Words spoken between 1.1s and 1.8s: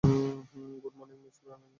Miss Braganza.